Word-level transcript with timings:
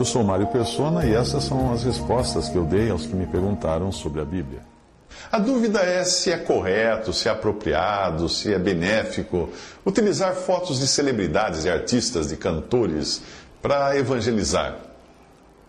Eu 0.00 0.04
sou 0.06 0.24
Mário 0.24 0.46
Persona 0.46 1.04
e 1.04 1.12
essas 1.12 1.44
são 1.44 1.74
as 1.74 1.84
respostas 1.84 2.48
que 2.48 2.56
eu 2.56 2.64
dei 2.64 2.88
aos 2.88 3.04
que 3.04 3.14
me 3.14 3.26
perguntaram 3.26 3.92
sobre 3.92 4.22
a 4.22 4.24
Bíblia. 4.24 4.60
A 5.30 5.38
dúvida 5.38 5.78
é 5.80 6.02
se 6.04 6.32
é 6.32 6.38
correto, 6.38 7.12
se 7.12 7.28
é 7.28 7.30
apropriado, 7.30 8.26
se 8.26 8.50
é 8.50 8.58
benéfico 8.58 9.50
utilizar 9.84 10.34
fotos 10.34 10.80
de 10.80 10.88
celebridades, 10.88 11.64
de 11.64 11.68
artistas, 11.68 12.30
de 12.30 12.38
cantores 12.38 13.20
para 13.60 13.94
evangelizar. 13.94 14.78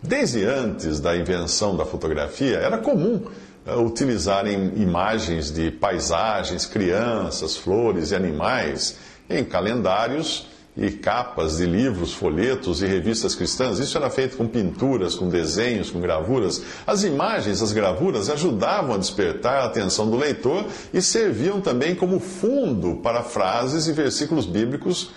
Desde 0.02 0.46
antes 0.46 0.98
da 0.98 1.14
invenção 1.14 1.76
da 1.76 1.84
fotografia, 1.84 2.56
era 2.56 2.78
comum 2.78 3.26
uh, 3.66 3.80
utilizarem 3.82 4.72
imagens 4.76 5.50
de 5.52 5.70
paisagens, 5.70 6.64
crianças, 6.64 7.54
flores 7.54 8.12
e 8.12 8.16
animais 8.16 8.96
em 9.28 9.44
calendários 9.44 10.50
e 10.76 10.90
capas 10.90 11.58
de 11.58 11.66
livros, 11.66 12.14
folhetos 12.14 12.80
e 12.80 12.86
revistas 12.86 13.34
cristãs. 13.34 13.78
Isso 13.78 13.96
era 13.96 14.08
feito 14.08 14.36
com 14.36 14.46
pinturas, 14.46 15.14
com 15.14 15.28
desenhos, 15.28 15.90
com 15.90 16.00
gravuras. 16.00 16.62
As 16.86 17.04
imagens, 17.04 17.60
as 17.60 17.72
gravuras 17.72 18.30
ajudavam 18.30 18.94
a 18.94 18.98
despertar 18.98 19.62
a 19.62 19.66
atenção 19.66 20.10
do 20.10 20.16
leitor 20.16 20.64
e 20.92 21.02
serviam 21.02 21.60
também 21.60 21.94
como 21.94 22.18
fundo 22.18 22.96
para 22.96 23.22
frases 23.22 23.86
e 23.86 23.92
versículos 23.92 24.46
bíblicos 24.46 25.10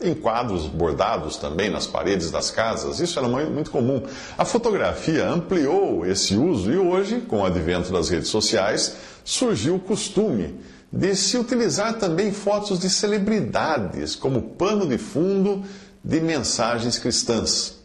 em 0.00 0.14
quadros 0.14 0.66
bordados 0.66 1.36
também 1.36 1.70
nas 1.70 1.86
paredes 1.86 2.30
das 2.30 2.50
casas. 2.50 3.00
Isso 3.00 3.18
era 3.18 3.28
muito 3.28 3.70
comum. 3.70 4.02
A 4.38 4.44
fotografia 4.44 5.28
ampliou 5.28 6.06
esse 6.06 6.36
uso 6.36 6.72
e 6.72 6.78
hoje, 6.78 7.20
com 7.20 7.40
o 7.40 7.44
advento 7.44 7.92
das 7.92 8.08
redes 8.08 8.28
sociais, 8.28 8.96
surgiu 9.24 9.74
o 9.74 9.80
costume 9.80 10.58
de 10.92 11.14
se 11.14 11.38
utilizar 11.38 11.98
também 11.98 12.32
fotos 12.32 12.78
de 12.78 12.90
celebridades 12.90 14.16
como 14.16 14.42
pano 14.42 14.86
de 14.86 14.98
fundo 14.98 15.62
de 16.02 16.20
mensagens 16.20 16.98
cristãs. 16.98 17.78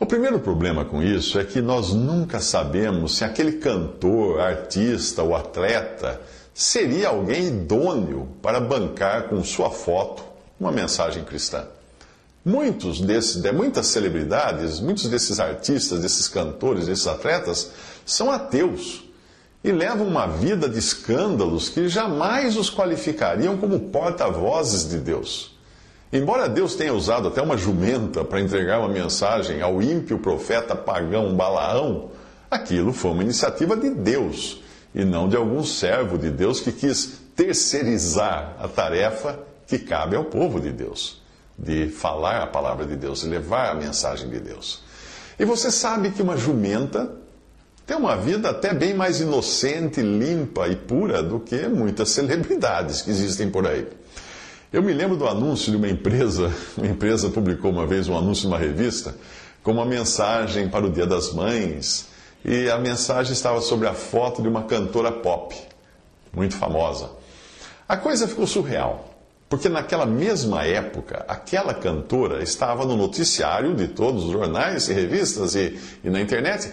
O 0.00 0.06
primeiro 0.06 0.40
problema 0.40 0.84
com 0.84 1.00
isso 1.00 1.38
é 1.38 1.44
que 1.44 1.60
nós 1.60 1.92
nunca 1.92 2.40
sabemos 2.40 3.16
se 3.16 3.24
aquele 3.24 3.52
cantor, 3.52 4.40
artista 4.40 5.22
ou 5.22 5.36
atleta 5.36 6.20
seria 6.52 7.08
alguém 7.08 7.46
idôneo 7.46 8.28
para 8.42 8.58
bancar 8.58 9.28
com 9.28 9.42
sua 9.44 9.70
foto 9.70 10.24
uma 10.58 10.72
mensagem 10.72 11.22
cristã. 11.22 11.66
Muitos 12.44 13.00
desses, 13.00 13.36
de 13.36 13.52
muitas 13.52 13.86
celebridades, 13.86 14.80
muitos 14.80 15.08
desses 15.08 15.38
artistas, 15.38 16.00
desses 16.00 16.26
cantores, 16.26 16.86
desses 16.86 17.06
atletas 17.06 17.70
são 18.04 18.32
ateus 18.32 19.04
e 19.64 19.70
levam 19.70 20.06
uma 20.06 20.26
vida 20.26 20.68
de 20.68 20.78
escândalos 20.78 21.68
que 21.68 21.88
jamais 21.88 22.56
os 22.56 22.68
qualificariam 22.68 23.56
como 23.56 23.78
porta-vozes 23.78 24.88
de 24.88 24.98
Deus. 24.98 25.56
Embora 26.12 26.48
Deus 26.48 26.74
tenha 26.74 26.92
usado 26.92 27.28
até 27.28 27.40
uma 27.40 27.56
jumenta 27.56 28.24
para 28.24 28.40
entregar 28.40 28.80
uma 28.80 28.88
mensagem 28.88 29.62
ao 29.62 29.80
ímpio 29.80 30.18
profeta 30.18 30.74
pagão 30.74 31.34
Balaão, 31.34 32.10
aquilo 32.50 32.92
foi 32.92 33.12
uma 33.12 33.22
iniciativa 33.22 33.76
de 33.76 33.90
Deus 33.90 34.60
e 34.94 35.04
não 35.04 35.28
de 35.28 35.36
algum 35.36 35.64
servo 35.64 36.18
de 36.18 36.30
Deus 36.30 36.60
que 36.60 36.72
quis 36.72 37.20
terceirizar 37.34 38.56
a 38.58 38.68
tarefa 38.68 39.38
que 39.66 39.78
cabe 39.78 40.16
ao 40.16 40.24
povo 40.24 40.60
de 40.60 40.70
Deus, 40.70 41.22
de 41.56 41.88
falar 41.88 42.42
a 42.42 42.46
palavra 42.46 42.84
de 42.84 42.94
Deus 42.94 43.22
levar 43.22 43.70
a 43.70 43.74
mensagem 43.74 44.28
de 44.28 44.38
Deus. 44.38 44.82
E 45.38 45.46
você 45.46 45.70
sabe 45.70 46.10
que 46.10 46.20
uma 46.20 46.36
jumenta 46.36 47.10
tem 47.92 47.98
uma 47.98 48.16
vida 48.16 48.48
até 48.48 48.72
bem 48.72 48.94
mais 48.94 49.20
inocente, 49.20 50.00
limpa 50.00 50.66
e 50.66 50.74
pura 50.74 51.22
do 51.22 51.38
que 51.38 51.68
muitas 51.68 52.08
celebridades 52.08 53.02
que 53.02 53.10
existem 53.10 53.50
por 53.50 53.66
aí. 53.66 53.86
Eu 54.72 54.82
me 54.82 54.94
lembro 54.94 55.14
do 55.14 55.28
anúncio 55.28 55.70
de 55.70 55.76
uma 55.76 55.90
empresa, 55.90 56.50
uma 56.78 56.86
empresa 56.86 57.28
publicou 57.28 57.70
uma 57.70 57.86
vez 57.86 58.08
um 58.08 58.16
anúncio 58.16 58.48
numa 58.48 58.56
revista 58.56 59.14
com 59.62 59.72
uma 59.72 59.84
mensagem 59.84 60.70
para 60.70 60.86
o 60.86 60.90
Dia 60.90 61.06
das 61.06 61.34
Mães, 61.34 62.06
e 62.42 62.70
a 62.70 62.78
mensagem 62.78 63.34
estava 63.34 63.60
sobre 63.60 63.86
a 63.86 63.92
foto 63.92 64.40
de 64.40 64.48
uma 64.48 64.62
cantora 64.62 65.12
pop, 65.12 65.54
muito 66.32 66.56
famosa. 66.56 67.10
A 67.86 67.98
coisa 67.98 68.26
ficou 68.26 68.46
surreal, 68.46 69.12
porque 69.50 69.68
naquela 69.68 70.06
mesma 70.06 70.64
época, 70.64 71.26
aquela 71.28 71.74
cantora 71.74 72.42
estava 72.42 72.86
no 72.86 72.96
noticiário 72.96 73.74
de 73.74 73.86
todos 73.86 74.24
os 74.24 74.32
jornais 74.32 74.88
e 74.88 74.94
revistas 74.94 75.54
e, 75.54 75.78
e 76.02 76.08
na 76.08 76.22
internet, 76.22 76.72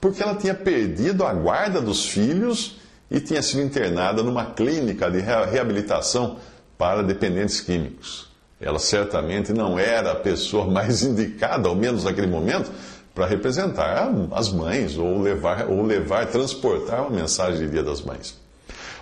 porque 0.00 0.22
ela 0.22 0.34
tinha 0.34 0.54
perdido 0.54 1.24
a 1.24 1.32
guarda 1.32 1.80
dos 1.80 2.08
filhos 2.08 2.78
e 3.10 3.20
tinha 3.20 3.42
sido 3.42 3.62
internada 3.62 4.22
numa 4.22 4.46
clínica 4.46 5.10
de 5.10 5.20
reabilitação 5.20 6.38
para 6.76 7.02
dependentes 7.02 7.60
químicos. 7.60 8.28
Ela 8.60 8.78
certamente 8.78 9.52
não 9.52 9.78
era 9.78 10.12
a 10.12 10.16
pessoa 10.16 10.66
mais 10.70 11.02
indicada, 11.02 11.68
ao 11.68 11.74
menos 11.74 12.04
naquele 12.04 12.26
momento, 12.26 12.70
para 13.14 13.26
representar 13.26 14.12
as 14.32 14.52
mães 14.52 14.96
ou 14.96 15.20
levar, 15.20 15.68
ou 15.68 15.82
levar, 15.82 16.26
transportar 16.26 17.00
uma 17.00 17.10
mensagem 17.10 17.66
de 17.66 17.72
Dia 17.72 17.82
das 17.82 18.00
Mães. 18.00 18.38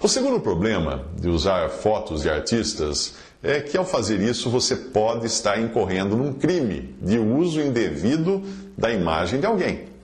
O 0.00 0.08
segundo 0.08 0.40
problema 0.40 1.04
de 1.18 1.28
usar 1.28 1.68
fotos 1.68 2.22
de 2.22 2.30
artistas 2.30 3.14
é 3.42 3.60
que 3.60 3.76
ao 3.76 3.84
fazer 3.84 4.20
isso 4.20 4.48
você 4.48 4.74
pode 4.74 5.26
estar 5.26 5.60
incorrendo 5.60 6.16
num 6.16 6.32
crime 6.32 6.94
de 7.02 7.18
uso 7.18 7.60
indevido 7.60 8.42
da 8.76 8.90
imagem 8.90 9.40
de 9.40 9.46
alguém. 9.46 9.95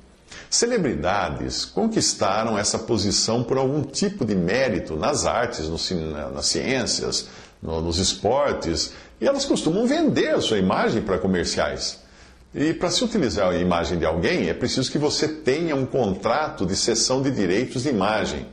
Celebridades 0.51 1.65
conquistaram 1.65 2.59
essa 2.59 2.79
posição 2.79 3.43
por 3.43 3.57
algum 3.57 3.83
tipo 3.83 4.25
de 4.25 4.35
mérito 4.35 4.97
nas 4.97 5.25
artes, 5.25 5.69
no, 5.69 6.31
nas 6.31 6.47
ciências, 6.47 7.29
no, 7.63 7.81
nos 7.81 7.99
esportes, 7.99 8.93
e 9.21 9.27
elas 9.27 9.45
costumam 9.45 9.87
vender 9.87 10.35
a 10.35 10.41
sua 10.41 10.59
imagem 10.59 11.03
para 11.03 11.19
comerciais. 11.19 12.01
E 12.55 12.75
para 12.75 12.91
se 12.91 13.03
utilizar 13.03 13.49
a 13.49 13.57
imagem 13.57 13.99
de 13.99 14.05
alguém, 14.05 14.49
é 14.49 14.55
preciso 14.55 14.91
que 14.91 14.99
você 14.99 15.27
tenha 15.27 15.75
um 15.75 15.87
contrato 15.87 16.67
de 16.67 16.77
cessão 16.77 17.23
de 17.23 17.31
direitos 17.31 17.85
de 17.85 17.89
imagem, 17.89 18.47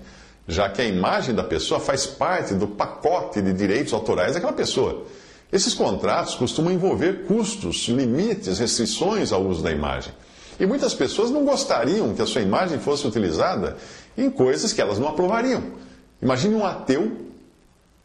já 0.47 0.69
que 0.69 0.81
a 0.81 0.85
imagem 0.85 1.35
da 1.35 1.43
pessoa 1.43 1.79
faz 1.81 2.05
parte 2.05 2.53
do 2.53 2.67
pacote 2.67 3.41
de 3.41 3.51
direitos 3.51 3.91
autorais 3.91 4.35
daquela 4.35 4.53
pessoa. 4.53 5.05
Esses 5.51 5.73
contratos 5.73 6.35
costumam 6.35 6.71
envolver 6.71 7.25
custos, 7.25 7.87
limites, 7.87 8.59
restrições 8.59 9.31
ao 9.31 9.43
uso 9.43 9.63
da 9.63 9.71
imagem. 9.71 10.13
E 10.59 10.65
muitas 10.65 10.93
pessoas 10.93 11.31
não 11.31 11.45
gostariam 11.45 12.13
que 12.13 12.21
a 12.21 12.25
sua 12.25 12.41
imagem 12.41 12.79
fosse 12.79 13.07
utilizada 13.07 13.77
em 14.17 14.29
coisas 14.29 14.73
que 14.73 14.81
elas 14.81 14.99
não 14.99 15.07
aprovariam. 15.07 15.63
Imagine 16.21 16.55
um 16.55 16.65
ateu 16.65 17.11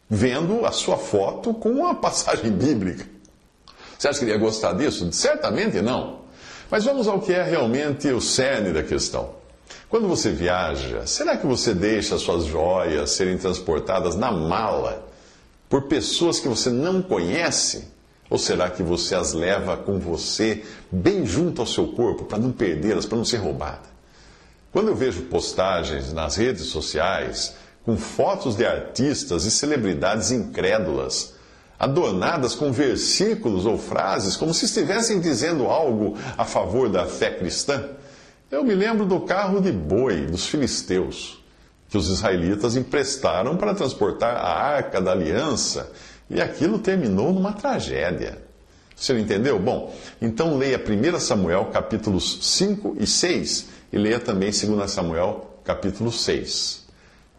vendo 0.08 0.64
a 0.64 0.70
sua 0.70 0.96
foto 0.96 1.52
com 1.52 1.70
uma 1.70 1.94
passagem 2.00 2.52
bíblica. 2.52 3.06
Você 3.98 4.08
acha 4.08 4.18
que 4.18 4.24
ele 4.24 4.32
ia 4.32 4.38
gostar 4.38 4.74
disso? 4.74 5.10
Certamente 5.12 5.80
não. 5.80 6.20
Mas 6.70 6.84
vamos 6.84 7.08
ao 7.08 7.20
que 7.20 7.32
é 7.32 7.42
realmente 7.42 8.08
o 8.08 8.20
cerne 8.20 8.72
da 8.72 8.82
questão. 8.82 9.30
Quando 9.88 10.08
você 10.08 10.30
viaja, 10.30 11.06
será 11.06 11.36
que 11.36 11.46
você 11.46 11.74
deixa 11.74 12.18
suas 12.18 12.44
joias 12.44 13.10
serem 13.10 13.38
transportadas 13.38 14.14
na 14.14 14.30
mala 14.30 15.06
por 15.68 15.88
pessoas 15.88 16.38
que 16.38 16.48
você 16.48 16.70
não 16.70 17.02
conhece? 17.02 17.93
Ou 18.30 18.38
será 18.38 18.70
que 18.70 18.82
você 18.82 19.14
as 19.14 19.32
leva 19.32 19.76
com 19.76 19.98
você 19.98 20.64
bem 20.90 21.26
junto 21.26 21.60
ao 21.60 21.66
seu 21.66 21.88
corpo 21.88 22.24
para 22.24 22.38
não 22.38 22.50
perdê-las, 22.50 23.06
para 23.06 23.18
não 23.18 23.24
ser 23.24 23.38
roubada? 23.38 23.94
Quando 24.72 24.88
eu 24.88 24.96
vejo 24.96 25.22
postagens 25.22 26.12
nas 26.12 26.36
redes 26.36 26.66
sociais 26.66 27.54
com 27.84 27.96
fotos 27.96 28.56
de 28.56 28.64
artistas 28.64 29.44
e 29.44 29.50
celebridades 29.50 30.30
incrédulas, 30.30 31.34
adornadas 31.78 32.54
com 32.54 32.72
versículos 32.72 33.66
ou 33.66 33.78
frases 33.78 34.36
como 34.36 34.54
se 34.54 34.64
estivessem 34.64 35.20
dizendo 35.20 35.66
algo 35.66 36.16
a 36.36 36.44
favor 36.44 36.88
da 36.88 37.06
fé 37.06 37.30
cristã, 37.30 37.90
eu 38.50 38.64
me 38.64 38.74
lembro 38.74 39.04
do 39.04 39.20
carro 39.20 39.60
de 39.60 39.70
boi 39.70 40.26
dos 40.26 40.46
filisteus, 40.46 41.42
que 41.88 41.98
os 41.98 42.08
israelitas 42.08 42.74
emprestaram 42.74 43.56
para 43.56 43.74
transportar 43.74 44.34
a 44.34 44.54
arca 44.54 45.00
da 45.00 45.12
aliança 45.12 45.92
e 46.28 46.40
aquilo 46.40 46.78
terminou 46.78 47.32
numa 47.32 47.52
tragédia. 47.52 48.38
Você 48.96 49.18
entendeu? 49.18 49.58
Bom, 49.58 49.94
então 50.22 50.56
leia 50.56 50.78
1 50.78 51.18
Samuel 51.20 51.66
capítulos 51.66 52.38
5 52.42 52.96
e 52.98 53.06
6 53.06 53.68
e 53.92 53.98
leia 53.98 54.20
também 54.20 54.50
2 54.50 54.90
Samuel 54.90 55.58
capítulo 55.64 56.12
6. 56.12 56.84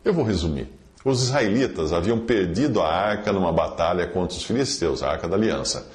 Eu 0.03 0.13
vou 0.13 0.23
resumir. 0.23 0.67
Os 1.03 1.21
israelitas 1.21 1.93
haviam 1.93 2.19
perdido 2.19 2.81
a 2.81 2.87
arca 2.87 3.31
numa 3.31 3.51
batalha 3.51 4.07
contra 4.07 4.35
os 4.35 4.43
filisteus, 4.43 5.03
a 5.03 5.11
arca 5.11 5.27
da 5.27 5.35
aliança, 5.35 5.87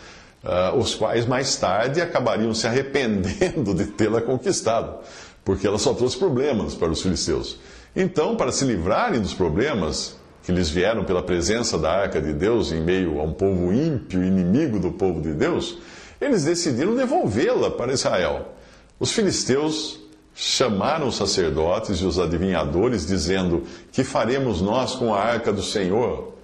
uh, 0.44 0.76
os 0.78 0.94
quais 0.94 1.26
mais 1.26 1.56
tarde 1.56 2.00
acabariam 2.00 2.54
se 2.54 2.66
arrependendo 2.66 3.75
de 3.75 3.87
tê-la 3.87 4.20
conquistado, 4.20 4.98
porque 5.44 5.66
ela 5.66 5.78
só 5.78 5.92
trouxe 5.94 6.16
problemas 6.16 6.75
para 6.75 6.90
os 6.90 7.02
filisteus. 7.02 7.58
Então, 7.94 8.37
para 8.37 8.52
se 8.52 8.64
livrarem 8.64 9.20
dos 9.20 9.34
problemas 9.34 10.14
que 10.52 10.70
vieram 10.70 11.05
pela 11.05 11.23
presença 11.23 11.79
da 11.79 11.91
arca 11.91 12.20
de 12.20 12.32
Deus 12.32 12.73
em 12.73 12.81
meio 12.81 13.20
a 13.20 13.25
um 13.25 13.32
povo 13.32 13.73
ímpio, 13.73 14.23
inimigo 14.23 14.79
do 14.79 14.93
povo 14.93 15.20
de 15.20 15.32
Deus, 15.32 15.79
eles 16.20 16.44
decidiram 16.44 16.94
devolvê-la 16.94 17.70
para 17.70 17.93
Israel. 17.93 18.55
Os 18.99 19.12
filisteus 19.12 20.00
chamaram 20.35 21.08
os 21.08 21.17
sacerdotes 21.17 21.99
e 22.00 22.05
os 22.05 22.19
adivinhadores, 22.19 23.06
dizendo: 23.06 23.64
Que 23.93 24.05
faremos 24.05 24.61
nós 24.61 24.94
com 24.94 25.14
a 25.14 25.20
arca 25.20 25.52
do 25.52 25.62
Senhor? 25.62 26.35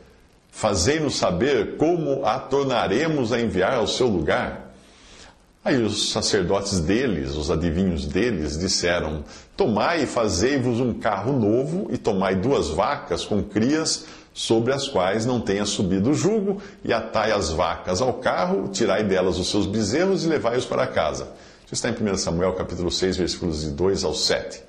Fazei-nos 0.51 1.17
saber 1.17 1.77
como 1.77 2.25
a 2.25 2.39
tornaremos 2.39 3.33
a 3.33 3.41
enviar 3.41 3.75
ao 3.75 3.87
seu 3.87 4.07
lugar. 4.07 4.66
Aí 5.67 5.83
os 5.83 6.13
sacerdotes 6.13 6.79
deles, 6.79 7.35
os 7.35 7.51
adivinhos 7.51 8.07
deles, 8.07 8.57
disseram: 8.57 9.25
Tomai 9.57 10.05
e 10.05 10.07
fazei-vos 10.07 10.79
um 10.79 10.95
carro 10.95 11.33
novo, 11.33 11.89
e 11.91 11.99
tomai 11.99 12.37
duas 12.37 12.69
vacas 12.69 13.25
com 13.25 13.43
crias, 13.43 14.05
sobre 14.33 14.73
as 14.73 14.87
quais 14.87 15.27
não 15.27 15.41
tenha 15.41 15.65
subido 15.65 16.11
o 16.11 16.15
jugo, 16.15 16.63
e 16.85 16.93
atai 16.93 17.33
as 17.33 17.51
vacas 17.51 18.01
ao 18.01 18.13
carro, 18.13 18.69
tirai 18.69 19.03
delas 19.03 19.39
os 19.39 19.51
seus 19.51 19.67
bezerros 19.67 20.25
e 20.25 20.29
levai-os 20.29 20.65
para 20.65 20.87
casa. 20.87 21.33
Isso 21.65 21.75
está 21.75 21.89
em 21.91 21.95
1 22.13 22.17
Samuel 22.17 22.53
capítulo 22.53 22.89
6, 22.89 23.17
versículos 23.17 23.63
de 23.63 23.71
2 23.71 24.05
ao 24.05 24.15
7. 24.15 24.63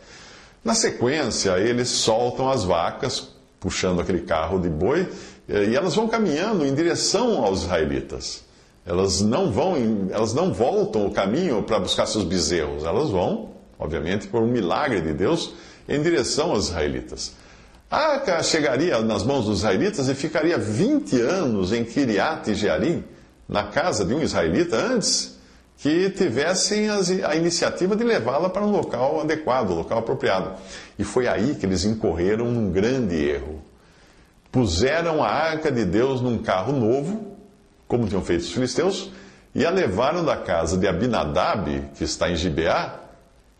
Na 0.64 0.74
sequência, 0.74 1.60
eles 1.60 1.90
soltam 1.90 2.50
as 2.50 2.64
vacas, 2.64 3.28
puxando 3.60 4.02
aquele 4.02 4.22
carro 4.22 4.60
de 4.60 4.68
boi, 4.68 5.08
e 5.48 5.76
elas 5.76 5.94
vão 5.94 6.08
caminhando 6.08 6.66
em 6.66 6.74
direção 6.74 7.46
aos 7.46 7.62
israelitas. 7.62 8.47
Elas 8.88 9.19
não 9.19 9.51
vão, 9.51 9.75
elas 10.10 10.34
não 10.34 10.54
voltam 10.54 11.06
o 11.06 11.12
caminho 11.12 11.62
para 11.62 11.78
buscar 11.78 12.06
seus 12.06 12.24
bezerros, 12.24 12.86
elas 12.86 13.10
vão, 13.10 13.50
obviamente, 13.78 14.28
por 14.28 14.42
um 14.42 14.48
milagre 14.48 15.01
de 15.01 15.13
Deus, 15.13 15.54
em 15.89 16.01
direção 16.01 16.51
aos 16.51 16.69
israelitas. 16.69 17.34
A 17.92 17.98
arca 17.98 18.42
chegaria 18.42 19.00
nas 19.01 19.24
mãos 19.24 19.45
dos 19.45 19.60
israelitas 19.60 20.07
e 20.07 20.16
ficaria 20.16 20.57
20 20.57 21.19
anos 21.19 21.74
em 21.74 21.84
Kiriat 21.84 22.50
e 22.50 22.56
Jearim, 22.56 23.04
na 23.48 23.63
casa 23.63 24.06
de 24.06 24.13
um 24.13 24.22
israelita, 24.22 24.78
antes 24.78 25.38
que 25.78 26.10
tivessem 26.10 26.89
a 26.89 27.36
iniciativa 27.36 27.95
de 27.95 28.06
levá-la 28.06 28.50
para 28.50 28.66
um 28.66 28.72
local 28.72 29.22
adequado, 29.22 29.72
local 29.72 30.00
apropriado. 30.00 30.54
E 30.98 31.04
foi 31.04 31.28
aí 31.28 31.56
que 31.56 31.66
eles 31.66 31.84
incorreram 31.84 32.45
num 32.45 32.72
grande 32.72 33.16
erro. 33.16 33.62
Puseram 34.50 35.22
a 35.22 35.28
arca 35.28 35.72
de 35.72 35.86
Deus 35.86 36.22
num 36.22 36.38
carro 36.39 36.72
novo, 36.72 37.37
como 37.88 38.07
tinham 38.07 38.22
feito 38.22 38.42
os 38.42 38.51
filisteus, 38.51 39.12
e 39.56 39.66
a 39.66 39.69
levaram 39.69 40.24
da 40.24 40.38
casa 40.38 40.78
de 40.78 40.88
Abinadab, 40.88 41.84
que 41.95 42.04
está 42.04 42.30
em 42.30 42.36
Gibeá, 42.36 43.00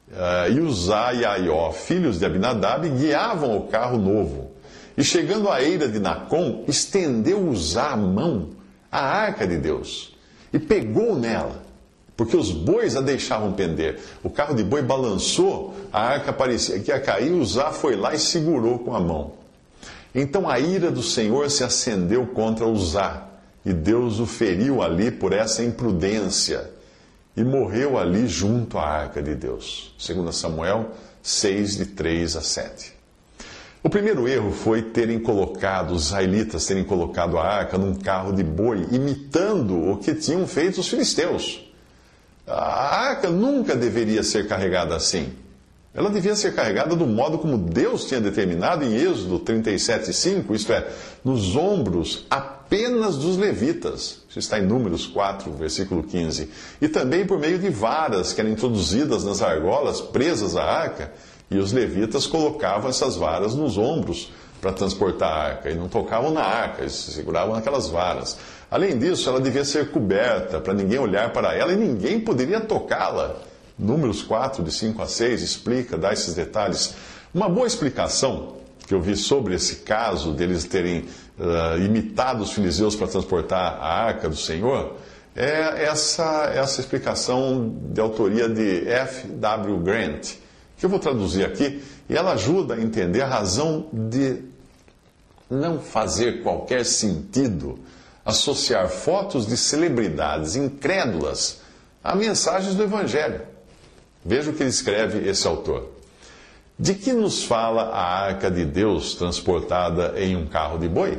uh, 0.10 0.52
e 0.52 0.60
Uzá 0.60 1.14
e 1.14 1.26
Aió, 1.26 1.72
filhos 1.72 2.20
de 2.20 2.26
Abinadab, 2.26 2.88
guiavam 2.90 3.58
o 3.58 3.68
carro 3.68 3.98
novo. 3.98 4.52
E 4.98 5.04
chegando 5.04 5.50
à 5.50 5.62
eira 5.62 5.88
de 5.88 6.00
Nacon, 6.00 6.64
estendeu 6.68 7.40
Uzá 7.48 7.92
a 7.92 7.98
mão 7.98 8.50
à 8.92 9.00
arca 9.00 9.48
de 9.48 9.58
Deus 9.58 10.16
e 10.52 10.60
pegou 10.60 11.16
nela 11.16 11.68
porque 12.18 12.36
os 12.36 12.52
bois 12.52 12.96
a 12.96 13.02
deixavam 13.02 13.54
pender. 13.54 14.00
O 14.24 14.30
carro 14.30 14.56
de 14.56 14.64
boi 14.64 14.82
balançou, 14.82 15.76
a 15.94 16.02
arca 16.02 16.34
parecia 16.34 16.80
que 16.80 16.90
ia 16.90 17.00
cair, 17.00 17.32
Uzá 17.32 17.72
foi 17.72 17.96
lá 17.96 18.16
e 18.16 18.20
segurou 18.20 18.80
com 18.80 18.96
a 18.96 19.00
mão. 19.00 19.34
Então 20.16 20.50
a 20.50 20.60
ira 20.60 20.90
do 20.90 21.04
Senhor 21.04 21.50
se 21.52 21.64
acendeu 21.64 22.26
contra 22.26 22.66
Uzá, 22.66 23.27
e 23.68 23.74
Deus 23.74 24.22
o 24.22 24.26
feriu 24.26 24.82
ali 24.82 25.12
por 25.12 25.34
essa 25.34 25.62
imprudência, 25.62 26.72
e 27.36 27.44
morreu 27.44 28.00
ali 28.00 28.26
junto 28.26 28.78
à 28.78 28.88
arca 28.88 29.22
de 29.22 29.36
Deus. 29.36 29.94
2 30.00 30.34
Samuel 30.34 30.92
6, 31.22 31.76
de 31.76 31.86
3 31.88 32.38
a 32.38 32.42
7. 32.42 32.94
O 33.84 33.90
primeiro 33.90 34.26
erro 34.26 34.54
foi 34.54 34.82
terem 34.82 35.20
colocado, 35.20 35.92
os 35.92 36.06
israelitas 36.06 36.66
terem 36.66 36.86
colocado 36.86 37.38
a 37.38 37.44
arca 37.44 37.78
num 37.78 37.94
carro 37.94 38.32
de 38.32 38.42
boi, 38.42 38.88
imitando 38.90 39.92
o 39.92 39.98
que 39.98 40.16
tinham 40.16 40.48
feito 40.48 40.80
os 40.80 40.88
filisteus. 40.88 41.70
A 42.48 43.10
arca 43.10 43.30
nunca 43.30 43.76
deveria 43.76 44.24
ser 44.24 44.48
carregada 44.48 44.96
assim. 44.96 45.34
Ela 45.94 46.10
devia 46.10 46.38
ser 46.38 46.56
carregada 46.56 46.96
do 46.96 47.06
modo 47.06 47.38
como 47.38 47.58
Deus 47.58 48.06
tinha 48.06 48.22
determinado 48.22 48.86
em 48.86 48.96
Êxodo 48.96 49.40
37,5, 49.42 50.56
isto 50.56 50.72
é, 50.72 50.88
nos 51.26 51.56
ombros 51.58 52.26
apenas 52.68 53.16
dos 53.16 53.38
levitas. 53.38 54.20
Isso 54.30 54.40
está 54.40 54.60
em 54.60 54.64
Números 54.64 55.08
4, 55.08 55.52
versículo 55.54 56.04
15. 56.04 56.50
E 56.82 56.90
também 56.90 57.26
por 57.26 57.40
meio 57.40 57.58
de 57.58 57.70
varas 57.70 58.34
que 58.34 58.42
eram 58.42 58.52
introduzidas 58.52 59.24
nas 59.24 59.42
argolas 59.42 60.02
presas 60.02 60.58
à 60.58 60.64
arca, 60.64 61.14
e 61.50 61.58
os 61.58 61.72
levitas 61.72 62.28
colocavam 62.28 62.90
essas 62.90 63.16
varas 63.16 63.56
nos 63.56 63.78
ombros 63.78 64.34
para 64.60 64.74
transportar 64.74 65.32
a 65.32 65.44
arca, 65.44 65.70
e 65.70 65.76
não 65.76 65.88
tocavam 65.88 66.32
na 66.32 66.42
arca, 66.42 66.82
eles 66.82 66.94
se 66.94 67.12
seguravam 67.12 67.56
naquelas 67.56 67.88
varas. 67.88 68.38
Além 68.70 69.00
disso, 69.00 69.30
ela 69.30 69.40
devia 69.40 69.64
ser 69.64 69.92
coberta 69.92 70.60
para 70.60 70.74
ninguém 70.74 71.00
olhar 71.00 71.32
para 71.32 71.56
ela 71.56 71.72
e 71.72 71.78
ninguém 71.78 72.20
poderia 72.20 72.60
tocá-la. 72.60 73.38
Números 73.80 74.22
4, 74.24 74.62
de 74.62 74.72
5 74.74 75.02
a 75.02 75.08
6, 75.08 75.42
explica, 75.42 75.98
dá 75.98 76.12
esses 76.12 76.34
detalhes. 76.34 76.96
Uma 77.34 77.48
boa 77.48 77.68
explicação 77.68 78.58
que 78.86 78.94
eu 78.94 79.02
vi 79.02 79.16
sobre 79.16 79.54
esse 79.54 79.78
caso 79.78 80.34
deles 80.34 80.66
terem 80.66 81.06
uh, 81.40 81.80
imitado 81.80 82.44
os 82.44 82.52
filiseus 82.52 82.96
para 82.96 83.08
transportar 83.08 83.78
a 83.80 84.06
arca 84.06 84.30
do 84.30 84.36
Senhor 84.36 84.96
é 85.36 85.84
essa, 85.84 86.52
essa 86.56 86.82
explicação 86.82 87.72
de 87.92 88.02
autoria 88.02 88.50
de 88.50 88.88
F. 88.90 89.28
W. 89.28 89.78
Grant, 89.80 90.34
que 90.78 90.86
eu 90.86 90.90
vou 90.90 90.98
traduzir 90.98 91.46
aqui, 91.46 91.84
e 92.10 92.16
ela 92.16 92.34
ajuda 92.34 92.74
a 92.74 92.82
entender 92.82 93.22
a 93.22 93.28
razão 93.28 93.88
de 93.94 94.42
não 95.50 95.80
fazer 95.80 96.42
qualquer 96.42 96.84
sentido 96.86 97.78
associar 98.26 98.90
fotos 98.90 99.46
de 99.46 99.56
celebridades 99.56 100.56
incrédulas 100.56 101.62
a 102.04 102.16
mensagens 102.16 102.76
do 102.76 102.84
Evangelho. 102.84 103.42
Veja 104.26 104.50
o 104.50 104.54
que 104.54 104.64
ele 104.64 104.70
escreve 104.70 105.30
esse 105.30 105.48
autor. 105.48 105.92
De 106.80 106.94
que 106.94 107.12
nos 107.12 107.44
fala 107.44 107.86
a 107.86 108.26
arca 108.26 108.52
de 108.52 108.64
Deus 108.64 109.16
transportada 109.16 110.14
em 110.16 110.36
um 110.36 110.46
carro 110.46 110.78
de 110.78 110.88
boi? 110.88 111.18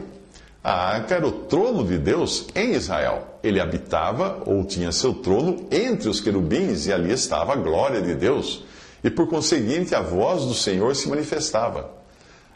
A 0.63 0.73
arca 0.73 1.17
era 1.17 1.27
o 1.27 1.33
trono 1.33 1.85
de 1.85 1.99
Deus 1.99 2.47
em 2.55 2.75
Israel. 2.75 3.41
Ele 3.43 3.61
habitava 3.61 4.41
ou 4.47 4.65
tinha 4.65 4.93
seu 4.93 5.15
trono 5.15 5.67
entre 5.69 6.09
os 6.09 6.21
querubins 6.21 6.87
e 6.87 6.93
ali 6.93 7.13
estava 7.13 7.55
a 7.55 7.57
glória 7.57 8.01
de 8.01 8.15
Deus. 8.15 8.63
E 9.03 9.11
por 9.11 9.27
conseguinte 9.27 9.97
a 9.97 10.01
voz 10.01 10.45
do 10.45 10.55
Senhor 10.55 10.95
se 10.95 11.09
manifestava. 11.09 11.91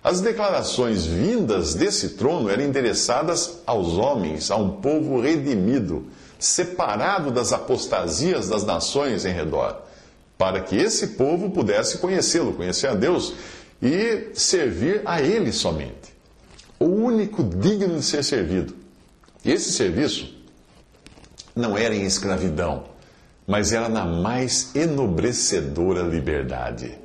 As 0.04 0.20
declarações 0.20 1.04
vindas 1.04 1.74
desse 1.74 2.10
trono 2.10 2.50
eram 2.50 2.62
endereçadas 2.62 3.62
aos 3.66 3.98
homens, 3.98 4.48
a 4.48 4.56
um 4.56 4.80
povo 4.80 5.20
redimido, 5.20 6.06
separado 6.38 7.32
das 7.32 7.52
apostasias 7.52 8.48
das 8.48 8.64
nações 8.64 9.24
em 9.24 9.32
redor, 9.32 9.80
para 10.42 10.60
que 10.60 10.74
esse 10.74 11.06
povo 11.06 11.50
pudesse 11.50 11.98
conhecê-lo, 11.98 12.54
conhecer 12.54 12.88
a 12.88 12.94
Deus 12.94 13.32
e 13.80 14.30
servir 14.34 15.00
a 15.04 15.22
Ele 15.22 15.52
somente. 15.52 16.12
O 16.80 16.86
único 16.86 17.44
digno 17.44 17.96
de 17.96 18.02
ser 18.02 18.24
servido. 18.24 18.74
E 19.44 19.52
esse 19.52 19.70
serviço 19.70 20.34
não 21.54 21.78
era 21.78 21.94
em 21.94 22.02
escravidão, 22.02 22.86
mas 23.46 23.72
era 23.72 23.88
na 23.88 24.04
mais 24.04 24.74
enobrecedora 24.74 26.02
liberdade. 26.02 26.98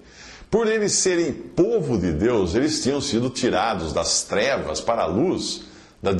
Por 0.49 0.65
eles 0.65 0.93
serem 0.93 1.31
povo 1.31 1.95
de 1.95 2.11
Deus, 2.11 2.55
eles 2.55 2.81
tinham 2.81 2.99
sido 2.99 3.29
tirados 3.29 3.93
das 3.93 4.23
trevas 4.23 4.81
para 4.81 5.03
a 5.03 5.05
luz, 5.05 5.61
da 6.01 6.11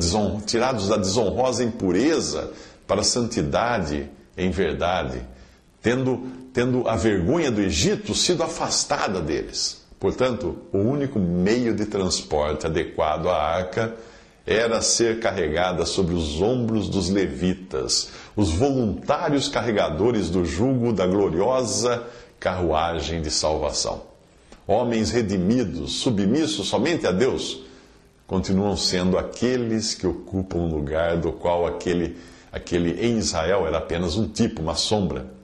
tirados 0.46 0.86
da 0.86 0.96
desonrosa 0.96 1.64
impureza 1.64 2.52
para 2.86 3.00
a 3.00 3.04
santidade 3.04 4.08
em 4.36 4.52
verdade, 4.52 5.26
tendo, 5.82 6.26
tendo 6.52 6.88
a 6.88 6.96
vergonha 6.96 7.50
do 7.50 7.60
Egito 7.60 8.14
sido 8.14 8.42
afastada 8.42 9.20
deles. 9.20 9.86
Portanto, 9.98 10.58
o 10.72 10.78
único 10.78 11.18
meio 11.18 11.74
de 11.74 11.86
transporte 11.86 12.66
adequado 12.66 13.28
à 13.28 13.36
arca 13.36 13.94
era 14.46 14.80
ser 14.80 15.20
carregada 15.20 15.84
sobre 15.84 16.14
os 16.14 16.40
ombros 16.40 16.88
dos 16.88 17.10
levitas, 17.10 18.10
os 18.34 18.50
voluntários 18.50 19.48
carregadores 19.48 20.30
do 20.30 20.44
jugo 20.44 20.92
da 20.92 21.06
gloriosa 21.06 22.04
carruagem 22.40 23.20
de 23.20 23.30
salvação 23.30 24.08
homens 24.68 25.10
redimidos, 25.10 25.94
submissos 25.94 26.68
somente 26.68 27.06
a 27.06 27.10
Deus, 27.10 27.62
continuam 28.26 28.76
sendo 28.76 29.16
aqueles 29.16 29.94
que 29.94 30.06
ocupam 30.06 30.58
o 30.58 30.68
lugar 30.68 31.16
do 31.16 31.32
qual 31.32 31.66
aquele, 31.66 32.18
aquele 32.52 33.00
em 33.00 33.16
Israel 33.16 33.66
era 33.66 33.78
apenas 33.78 34.18
um 34.18 34.28
tipo, 34.28 34.60
uma 34.60 34.74
sombra. 34.74 35.37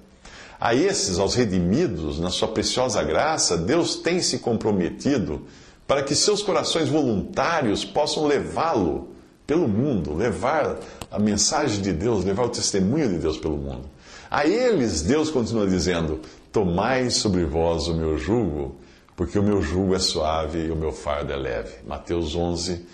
A 0.65 0.75
esses, 0.75 1.19
aos 1.19 1.35
redimidos, 1.35 2.19
na 2.19 2.31
sua 2.31 2.49
preciosa 2.49 3.03
graça, 3.03 3.55
Deus 3.55 3.97
tem 3.97 4.23
se 4.23 4.39
comprometido 4.39 5.43
para 5.87 6.03
que 6.03 6.15
seus 6.15 6.43
corações 6.43 6.89
voluntários 6.89 7.85
possam 7.85 8.27
levá-lo 8.27 9.09
pelo 9.47 9.69
mundo, 9.69 10.15
levar 10.15 10.79
a 11.11 11.19
mensagem 11.19 11.83
de 11.83 11.93
Deus, 11.93 12.25
levar 12.25 12.45
o 12.45 12.49
testemunho 12.49 13.11
de 13.11 13.19
Deus 13.19 13.37
pelo 13.37 13.59
mundo. 13.59 13.91
A 14.31 14.47
eles, 14.47 15.03
Deus 15.03 15.31
continua 15.31 15.67
dizendo: 15.67 16.21
Tomai 16.51 17.11
sobre 17.11 17.45
vós 17.45 17.87
o 17.87 17.95
meu 17.95 18.17
jugo, 18.17 18.77
porque 19.15 19.39
o 19.39 19.43
meu 19.43 19.61
jugo 19.61 19.95
é 19.95 19.99
suave 19.99 20.61
e 20.61 20.71
o 20.71 20.77
meu 20.77 20.93
fardo 20.93 21.31
é 21.31 21.37
leve. 21.37 21.75
Mateus 21.87 22.35
11, 22.35 22.87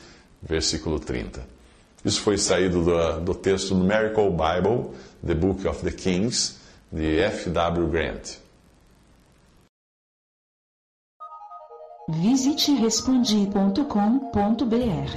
versículo 0.42 0.98
30. 0.98 1.40
Isso 2.04 2.20
foi 2.20 2.34
extraído 2.34 2.82
do, 2.82 3.20
do 3.20 3.32
texto 3.32 3.76
Numerical 3.76 4.28
Bible, 4.28 4.90
The 5.24 5.34
Book 5.34 5.68
of 5.68 5.84
the 5.84 5.92
Kings, 5.92 6.58
de 6.90 7.20
F.W. 7.20 7.88
Grant. 7.88 8.40
Visite 12.08 12.74
respondi.com.br. 12.74 15.12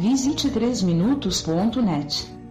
Visite 0.00 0.50
3minutos.net. 0.50 2.41